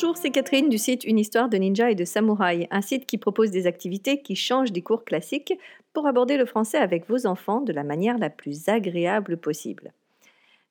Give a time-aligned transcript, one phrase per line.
[0.00, 3.18] Bonjour, c'est Catherine du site Une histoire de ninja et de samouraï, un site qui
[3.18, 5.58] propose des activités qui changent des cours classiques
[5.92, 9.92] pour aborder le français avec vos enfants de la manière la plus agréable possible.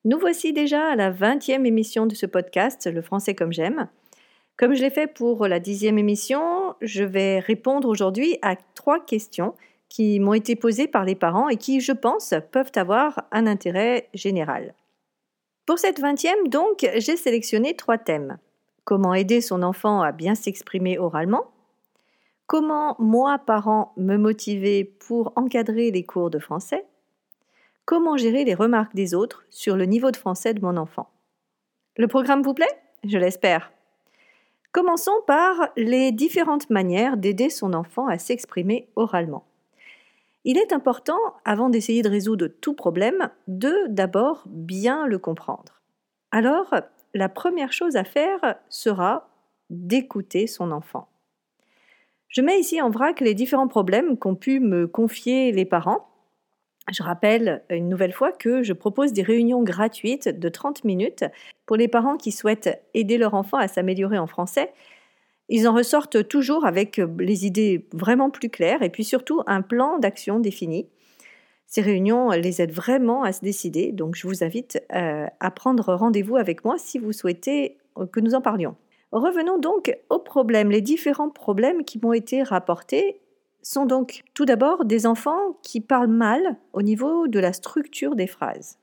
[0.06, 3.88] Nous voici déjà à la 20e émission de ce podcast, Le français comme j'aime.
[4.56, 9.52] Comme je l'ai fait pour la dixième émission, je vais répondre aujourd'hui à trois questions
[9.90, 14.08] qui m'ont été posées par les parents et qui, je pense, peuvent avoir un intérêt
[14.14, 14.72] général.
[15.66, 18.38] Pour cette vingtième, donc, j'ai sélectionné trois thèmes.
[18.88, 21.50] Comment aider son enfant à bien s'exprimer oralement?
[22.46, 26.86] Comment, moi, parent, me motiver pour encadrer les cours de français?
[27.84, 31.10] Comment gérer les remarques des autres sur le niveau de français de mon enfant?
[31.98, 32.80] Le programme vous plaît?
[33.04, 33.72] Je l'espère.
[34.72, 39.44] Commençons par les différentes manières d'aider son enfant à s'exprimer oralement.
[40.44, 45.82] Il est important, avant d'essayer de résoudre tout problème, de d'abord bien le comprendre.
[46.30, 46.72] Alors,
[47.14, 49.28] la première chose à faire sera
[49.70, 51.08] d'écouter son enfant.
[52.28, 56.08] Je mets ici en vrac les différents problèmes qu'ont pu me confier les parents
[56.92, 61.24] je rappelle une nouvelle fois que je propose des réunions gratuites de 30 minutes
[61.66, 64.72] pour les parents qui souhaitent aider leur enfant à s'améliorer en français.
[65.48, 69.98] Ils en ressortent toujours avec les idées vraiment plus claires et puis surtout un plan
[69.98, 70.88] d'action défini.
[71.68, 75.94] Ces réunions les aident vraiment à se décider, donc je vous invite euh, à prendre
[75.94, 77.76] rendez-vous avec moi si vous souhaitez
[78.10, 78.74] que nous en parlions.
[79.12, 83.20] Revenons donc aux problèmes, les différents problèmes qui m'ont été rapportés
[83.62, 88.26] sont donc tout d'abord des enfants qui parlent mal au niveau de la structure des
[88.26, 88.78] phrases.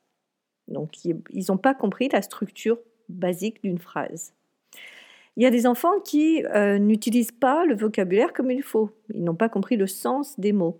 [0.67, 2.78] Donc ils n'ont pas compris la structure
[3.09, 4.33] basique d'une phrase.
[5.38, 8.91] Il y a des enfants qui euh, n'utilisent pas le vocabulaire comme il faut.
[9.13, 10.78] Ils n'ont pas compris le sens des mots.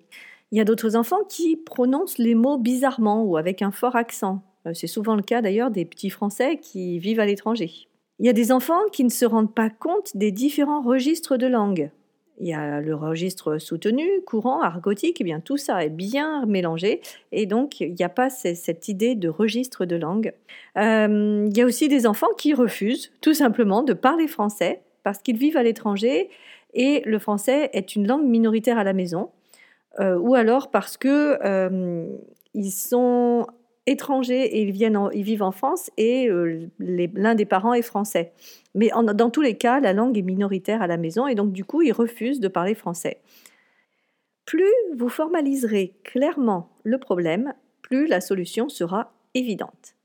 [0.56, 4.42] Il y a d'autres enfants qui prononcent les mots bizarrement ou avec un fort accent.
[4.66, 7.90] Euh, c'est souvent le cas d'ailleurs des petits Français qui vivent à l'étranger.
[8.20, 11.46] Il y a des enfants qui ne se rendent pas compte des différents registres de
[11.46, 11.92] langue.
[12.40, 16.46] Il y a le registre soutenu, courant, argotique, et eh bien tout ça est bien
[16.46, 17.02] mélangé
[17.34, 20.32] et donc il n'y a pas cette idée de registre de langue.
[20.78, 25.18] Euh, il y a aussi des enfants qui refusent tout simplement de parler français parce
[25.18, 26.30] qu'ils vivent à l'étranger
[26.74, 29.32] et le français est une langue minoritaire à la maison,
[30.00, 32.06] euh, ou alors parce que euh,
[32.54, 33.48] ils sont
[33.86, 38.34] étrangers et ils, vivent en France et euh, l'un des parents est français.
[38.74, 41.64] Mais dans tous les cas, la langue est minoritaire à la maison et donc du
[41.64, 43.22] coup, ils refusent de parler français.
[44.46, 49.96] Plus vous formaliserez clairement le problème, plus la solution sera évidente.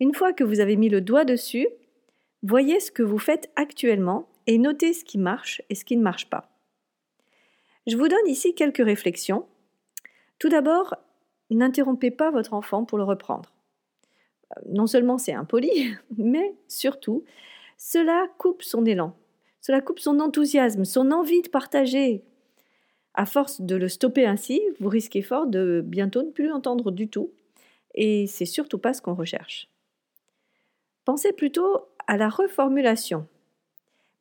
[0.00, 1.68] Une fois que vous avez mis le doigt dessus,
[2.42, 6.02] voyez ce que vous faites actuellement et notez ce qui marche et ce qui ne
[6.02, 6.55] marche pas.
[7.86, 9.46] Je vous donne ici quelques réflexions.
[10.38, 10.94] Tout d'abord,
[11.50, 13.52] n'interrompez pas votre enfant pour le reprendre.
[14.56, 15.70] Euh, non seulement c'est impoli,
[16.16, 17.24] mais surtout,
[17.78, 19.14] cela coupe son élan,
[19.60, 22.24] cela coupe son enthousiasme, son envie de partager.
[23.14, 27.08] À force de le stopper ainsi, vous risquez fort de bientôt ne plus l'entendre du
[27.08, 27.30] tout,
[27.94, 29.70] et c'est surtout pas ce qu'on recherche.
[31.04, 33.26] Pensez plutôt à la reformulation,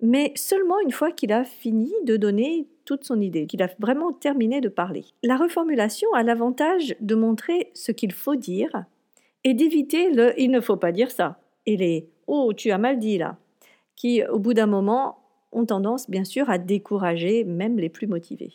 [0.02, 4.14] mais seulement une fois qu'il a fini de donner toute son idée, qu'il a vraiment
[4.14, 5.06] terminé de parler.
[5.24, 8.86] La reformulation a l'avantage de montrer ce qu'il faut dire
[9.44, 13.00] et d'éviter le il ne faut pas dire ça et les oh tu as mal
[13.00, 13.38] dit là,
[13.96, 15.20] qui au bout d'un moment
[15.52, 18.54] ont tendance bien sûr à décourager même les plus motivés.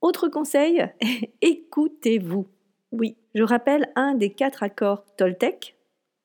[0.00, 0.86] Autre conseil,
[1.40, 2.46] écoutez-vous.
[2.92, 5.76] Oui, je rappelle un des quatre accords Toltec,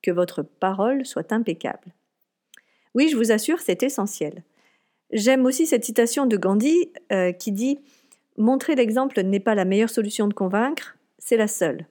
[0.01, 1.93] que votre parole soit impeccable.
[2.93, 4.43] Oui, je vous assure, c'est essentiel.
[5.11, 7.79] J'aime aussi cette citation de Gandhi euh, qui dit
[8.37, 11.85] Montrer l'exemple n'est pas la meilleure solution de convaincre, c'est la seule.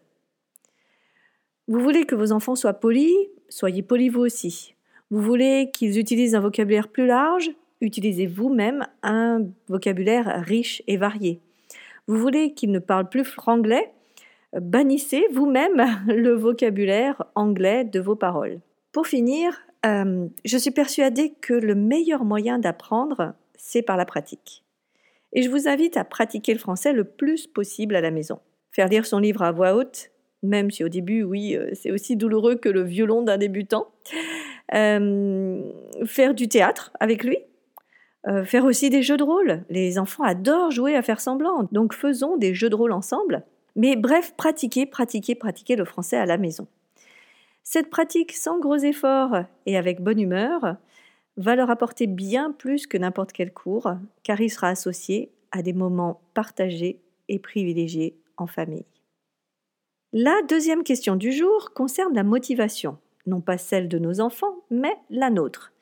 [1.68, 3.14] Vous voulez que vos enfants soient polis,
[3.48, 4.74] soyez polis vous aussi.
[5.10, 7.50] Vous voulez qu'ils utilisent un vocabulaire plus large,
[7.80, 11.40] utilisez vous-même un vocabulaire riche et varié.
[12.06, 13.92] Vous voulez qu'ils ne parlent plus franglais,
[14.58, 18.60] bannissez vous-même le vocabulaire anglais de vos paroles.
[18.92, 24.64] Pour finir, euh, je suis persuadée que le meilleur moyen d'apprendre, c'est par la pratique.
[25.32, 28.40] Et je vous invite à pratiquer le français le plus possible à la maison.
[28.72, 30.10] Faire lire son livre à voix haute,
[30.42, 33.88] même si au début, oui, euh, c'est aussi douloureux que le violon d'un débutant.
[34.74, 35.62] Euh,
[36.04, 37.38] faire du théâtre avec lui.
[38.44, 39.64] faire aussi des jeux de rôle.
[39.68, 43.44] Les enfants adorent jouer à faire semblant, donc faisons des jeux de rôle ensemble.
[43.74, 46.68] Mais bref, pratiquer, pratiquer, pratiquer le français à la maison.
[47.72, 50.74] Cette pratique sans gros efforts et avec bonne humeur
[51.36, 53.92] va leur apporter bien plus que n'importe quel cours,
[54.24, 58.86] car il sera associé à des moments partagés et privilégiés en famille.
[60.12, 64.96] La deuxième question du jour concerne la motivation, non pas celle de nos enfants, mais
[65.08, 65.72] la nôtre.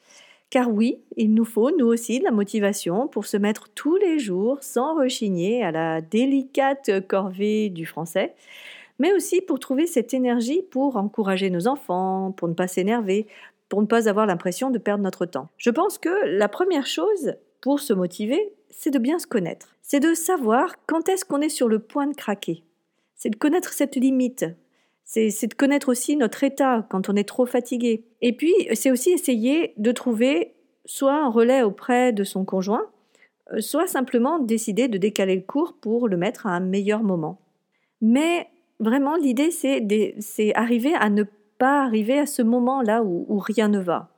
[0.50, 4.18] Car oui, il nous faut, nous aussi, de la motivation pour se mettre tous les
[4.18, 8.34] jours, sans rechigner, à la délicate corvée du français,
[8.98, 13.26] mais aussi pour trouver cette énergie pour encourager nos enfants, pour ne pas s'énerver,
[13.68, 15.48] pour ne pas avoir l'impression de perdre notre temps.
[15.56, 19.76] Je pense que la première chose pour se motiver, c'est de bien se connaître.
[19.82, 22.62] C'est de savoir quand est-ce qu'on est sur le point de craquer.
[23.14, 24.46] C'est de connaître cette limite.
[25.04, 28.04] C'est de connaître aussi notre état quand on est trop fatigué.
[28.20, 30.54] Et puis, c'est aussi essayer de trouver
[30.84, 32.86] soit un relais auprès de son conjoint,
[33.52, 37.40] euh, soit simplement décider de décaler le cours pour le mettre à un meilleur moment.
[38.02, 38.48] Mais
[38.80, 41.24] vraiment, l'idée, c'est arriver à ne
[41.58, 44.10] pas arriver à ce moment-là où, rien ne va,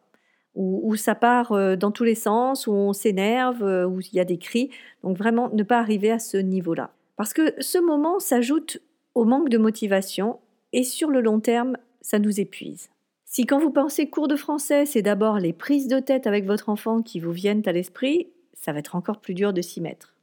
[0.54, 4.20] où, ça part euh, dans tous les sens, où on s'énerve, euh, où il y
[4.20, 4.70] a des cris.
[5.02, 6.90] Donc vraiment, ne pas arriver à ce niveau-là.
[7.16, 8.78] Parce que ce moment s'ajoute
[9.14, 10.38] au manque de motivation
[10.72, 12.90] et sur le long terme, ça nous épuise.
[13.24, 16.68] Si quand vous pensez cours de français, c'est d'abord les prises de tête avec votre
[16.68, 20.14] enfant qui vous viennent à l'esprit, ça va être encore plus dur de s'y mettre.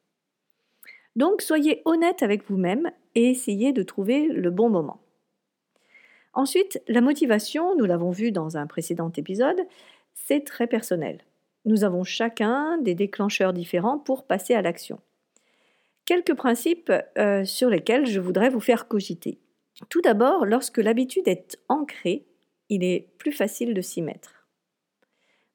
[1.17, 5.01] Donc soyez honnête avec vous-même et essayez de trouver le bon moment.
[6.33, 9.59] Ensuite, la motivation, nous l'avons vu dans un précédent épisode,
[10.13, 11.21] c'est très personnel.
[11.65, 14.99] Nous avons chacun des déclencheurs différents pour passer à l'action.
[16.05, 19.39] Quelques principes euh, sur lesquels je voudrais vous faire cogiter.
[19.89, 22.27] Tout d'abord, lorsque l'habitude est ancrée,
[22.69, 24.47] il est plus facile de s'y mettre.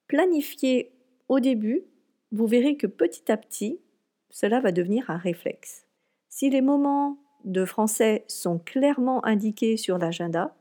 [0.08, 0.92] Planifiez
[1.28, 1.84] au début,
[2.32, 3.78] vous verrez que petit à petit,
[4.32, 5.87] cela va devenir un réflexe.
[6.29, 10.56] Si les moments de français sont clairement indiqués sur l'agenda,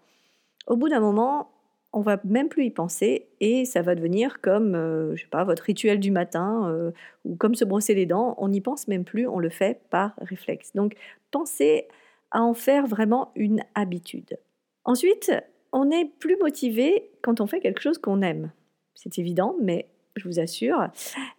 [0.68, 1.50] au bout d'un moment,
[1.94, 5.44] on va même plus y penser et ça va devenir comme, euh, je sais pas,
[5.44, 6.92] votre rituel du matin euh,
[7.26, 8.36] ou comme se brosser les dents.
[8.38, 10.74] On n'y pense même plus, on le fait par réflexe.
[10.76, 10.96] Donc,
[11.32, 11.88] pensez
[12.32, 14.38] à en faire vraiment une habitude.
[14.86, 15.32] Ensuite,
[15.74, 18.52] on est plus motivé quand on fait quelque chose qu'on aime.
[18.96, 20.88] C'est évident, mais je vous assure,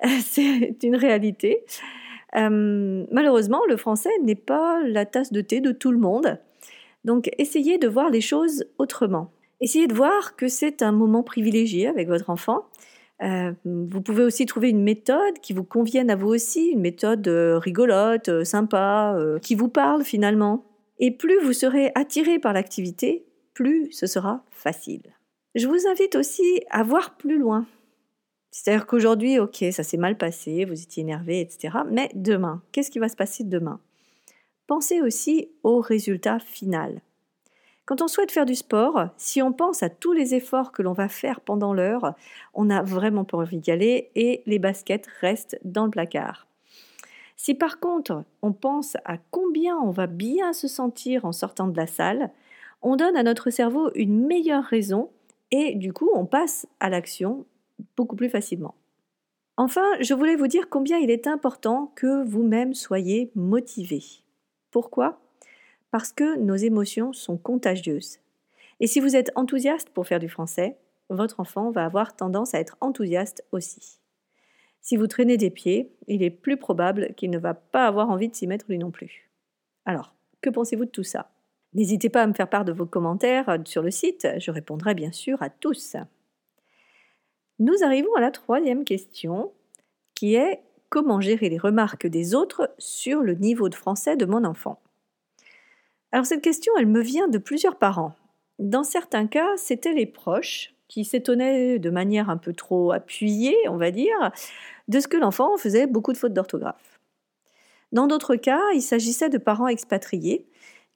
[0.20, 1.64] c'est une réalité.
[2.37, 6.38] Euh, malheureusement, le français n'est pas la tasse de thé de tout le monde.
[7.05, 9.32] Donc essayez de voir les choses autrement.
[9.61, 12.64] Essayez de voir que c'est un moment privilégié avec votre enfant.
[13.23, 17.26] Euh, vous pouvez aussi trouver une méthode qui vous convienne à vous aussi, une méthode
[17.29, 20.64] euh, rigolote, sympa, qui vous parle finalement.
[20.99, 23.25] Et plus vous serez attiré par l'activité,
[23.55, 25.02] plus ce sera facile.
[25.55, 27.67] Je vous invite aussi à voir plus loin.
[28.52, 31.78] C'est-à-dire qu'aujourd'hui, ok, ça s'est mal passé, vous étiez énervé, etc.
[31.90, 33.81] Mais demain, qu'est-ce qui va se passer demain?
[34.66, 37.00] Pensez aussi au résultat final.
[37.87, 40.93] Quand on souhaite faire du sport, si on pense à tous les efforts que l'on
[40.93, 42.14] va faire pendant l'heure,
[42.54, 46.46] on n'a vraiment pas envie d'y aller et les baskets restent dans le placard.
[47.37, 51.76] Si par contre on pense à combien on va bien se sentir en sortant de
[51.76, 52.31] la salle,
[52.82, 55.10] on donne à notre cerveau une meilleure raison
[55.50, 57.46] et du coup on passe à l'action
[57.96, 58.74] beaucoup plus facilement.
[59.56, 64.02] Enfin, je voulais vous dire combien il est important que vous-même soyez motivé.
[64.70, 65.20] Pourquoi?
[65.90, 68.19] Parce que nos émotions sont contagieuses.
[68.80, 70.78] Et si vous êtes enthousiaste pour faire du français,
[71.10, 73.98] votre enfant va avoir tendance à être enthousiaste aussi.
[74.80, 78.28] Si vous traînez des pieds, il est plus probable qu'il ne va pas avoir envie
[78.28, 79.30] de s'y mettre lui non plus.
[79.84, 81.30] Alors, que pensez-vous de tout ça?
[81.74, 85.12] N'hésitez pas à me faire part de vos commentaires sur le site, je répondrai bien
[85.12, 85.96] sûr à tous.
[87.62, 89.52] Nous arrivons à la troisième question,
[90.16, 94.42] qui est comment gérer les remarques des autres sur le niveau de français de mon
[94.42, 94.81] enfant?
[96.10, 98.16] Alors cette question, elle me vient de plusieurs parents.
[98.58, 103.76] Dans certains cas, c'étaient les proches qui s'étonnaient de manière un peu trop appuyée, on
[103.76, 104.32] va dire,
[104.88, 106.98] de ce que l'enfant faisait beaucoup de fautes d'orthographe.
[107.92, 110.48] Dans d'autres cas, il s'agissait de parents expatriés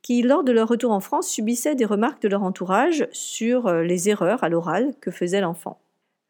[0.02, 3.85] qui, lors de leur retour en France, subissaient des remarques de leur entourage sur euh,
[3.85, 5.78] les erreurs à l'oral que faisait l'enfant.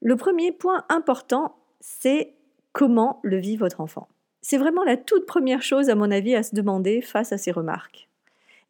[0.07, 2.33] Le premier point important, c'est
[2.71, 4.07] comment le vit votre enfant.
[4.41, 7.51] C'est vraiment la toute première chose, à mon avis, à se demander face à ces
[7.51, 8.09] remarques.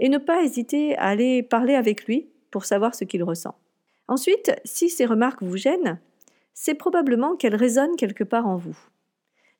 [0.00, 3.54] Et ne pas hésiter à aller parler avec lui pour savoir ce qu'il ressent.
[4.08, 5.98] Ensuite, si ces remarques vous gênent,
[6.54, 8.78] c'est probablement qu'elles résonnent quelque part en vous.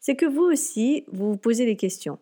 [0.00, 2.18] C'est que vous aussi, vous vous posez des questions.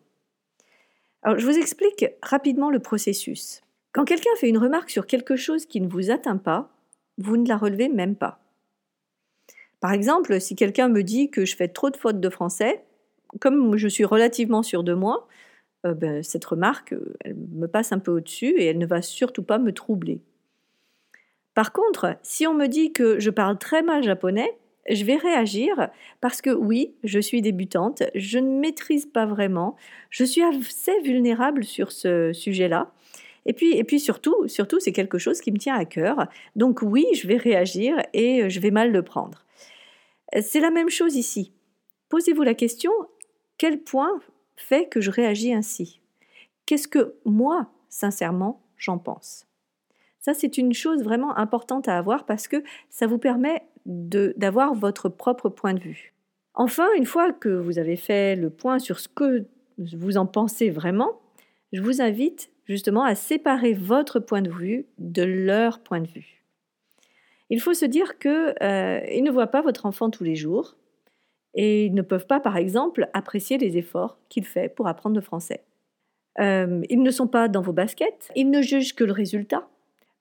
[1.25, 3.61] Je vous explique rapidement le processus.
[3.93, 6.67] Quand quelqu'un fait une remarque sur quelque chose qui ne vous atteint pas,
[7.17, 8.41] vous ne la relevez même pas.
[9.85, 12.83] Par exemple, si quelqu'un me dit que je fais trop de fautes de français,
[13.39, 15.27] comme je suis relativement sûre de moi,
[15.85, 19.43] euh, ben, cette remarque, elle me passe un peu au-dessus et elle ne va surtout
[19.43, 20.21] pas me troubler.
[21.53, 24.57] Par contre, si on me dit que je parle très mal japonais,
[24.89, 25.89] je vais réagir
[26.19, 29.75] parce que oui, je suis débutante, je ne maîtrise pas vraiment,
[30.09, 32.91] je suis assez vulnérable sur ce sujet-là.
[33.45, 36.27] Et puis, et puis surtout, surtout, c'est quelque chose qui me tient à cœur.
[36.55, 39.45] Donc oui, je vais réagir et je vais mal le prendre.
[40.41, 41.53] C'est la même chose ici.
[42.09, 42.91] Posez-vous la question,
[43.57, 44.19] quel point
[44.55, 46.01] fait que je réagis ainsi?
[46.65, 49.45] Qu'est-ce que moi, sincèrement, j'en pense?
[50.19, 55.07] Ça, c'est une chose vraiment importante à avoir parce que ça vous permet d'avoir votre
[55.07, 56.13] propre point de vue.
[56.53, 59.45] Enfin, une fois que vous avez fait le point sur ce que
[59.77, 61.21] vous en pensez vraiment,
[61.73, 66.44] je vous invite justement à séparer votre point de vue de leur point de vue.
[67.49, 70.75] Il faut se dire qu'ils euh, ne voient pas votre enfant tous les jours
[71.53, 75.21] et ils ne peuvent pas, par exemple, apprécier les efforts qu'il fait pour apprendre le
[75.21, 75.63] français.
[76.39, 79.67] Euh, ils ne sont pas dans vos baskets, ils ne jugent que le résultat.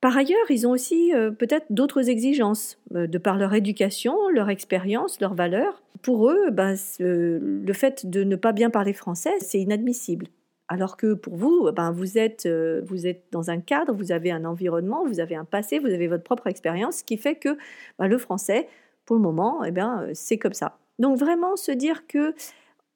[0.01, 5.21] Par ailleurs, ils ont aussi euh, peut-être d'autres exigences, de par leur éducation, leur expérience,
[5.21, 5.83] leurs valeurs.
[6.03, 10.27] Pour eux, ben, le fait de ne pas bien parler français, c'est inadmissible.
[10.75, 14.33] Alors que pour vous, ben vous, êtes, euh, vous êtes dans un cadre, vous avez
[14.33, 17.57] un environnement, vous avez un passé, vous avez votre propre expérience, ce qui fait que
[17.97, 18.67] ben, le français,
[19.05, 20.77] pour le moment, eh bien, euh, c'est comme ça.
[20.99, 22.35] Donc vraiment se dire que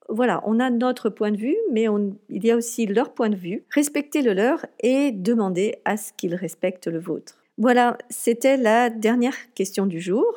[0.09, 1.87] voilà, on a notre point de vue, mais
[2.31, 3.63] il y a aussi leur point de vue.
[3.71, 7.39] Respectez le leur et demandez à ce qu'ils respectent le vôtre.
[7.59, 10.35] Voilà, c'était la dernière question du jour.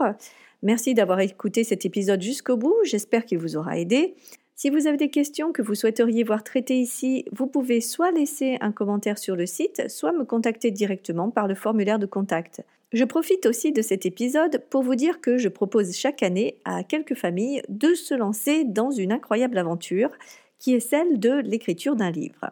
[0.61, 2.75] Merci d'avoir écouté cet épisode jusqu'au bout.
[2.83, 4.13] J'espère qu'il vous aura aidé.
[4.61, 8.59] Si vous avez des questions que vous souhaiteriez voir traitées ici, vous pouvez soit laisser
[8.61, 12.63] un commentaire sur le site, soit me contacter directement par le formulaire de contact.
[12.93, 16.83] Je profite aussi de cet épisode pour vous dire que je propose chaque année à
[16.83, 20.11] quelques familles de se lancer dans une incroyable aventure
[20.59, 22.51] qui est celle de l'écriture d'un livre.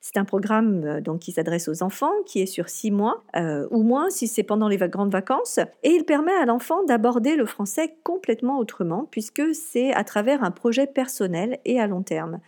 [0.00, 3.66] C'est un programme euh, donc qui s'adresse aux enfants, qui est sur six mois euh,
[3.70, 7.46] ou moins si c'est pendant les grandes vacances, et il permet à l'enfant d'aborder le
[7.46, 12.40] français complètement autrement puisque c'est à travers un projet personnel et à long terme.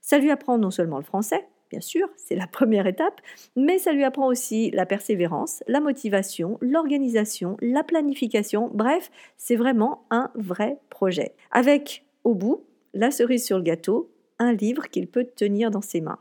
[0.00, 3.20] Ça lui apprend non seulement le français, bien sûr, c'est la première étape,
[3.56, 10.04] mais ça lui apprend aussi la persévérance, la motivation, l'organisation, la planification, bref, c'est vraiment
[10.10, 11.34] un vrai projet.
[11.50, 16.00] Avec, au bout, la cerise sur le gâteau, un livre qu'il peut tenir dans ses
[16.00, 16.18] mains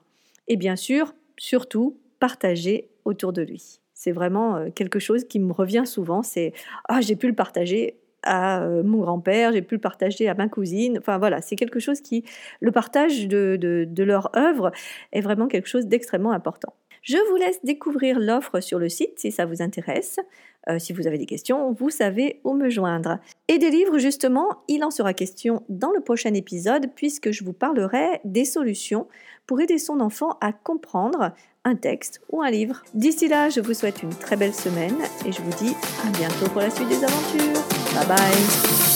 [0.50, 3.80] et bien sûr, surtout, partager autour de lui.
[3.94, 6.54] C'est vraiment euh, quelque chose qui me revient souvent, c'est
[6.88, 10.50] ah j'ai pu le partager à euh, mon grand-père, j'ai pu le partager à ma
[10.50, 10.98] cousine.
[11.00, 12.26] Enfin voilà, c'est quelque chose qui,
[12.60, 14.72] le partage de, de leur œuvre
[15.14, 16.74] est vraiment quelque chose d'extrêmement important.
[17.02, 20.20] Je vous laisse découvrir l'offre sur le site si ça vous intéresse.
[20.70, 23.20] Euh, si vous avez des questions, vous savez où me joindre.
[23.48, 27.54] Et des livres, justement, il en sera question dans le prochain épisode puisque je vous
[27.54, 29.08] parlerai des solutions
[29.50, 31.32] pour aider son enfant à comprendre
[31.66, 32.84] un texte ou un livre.
[32.94, 35.76] D'ici là, je vous souhaite une très belle semaine et je vous dis
[36.08, 37.64] à bientôt pour la suite des aventures.
[37.96, 38.89] Bye bye